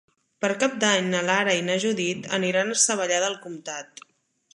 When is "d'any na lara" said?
0.83-1.53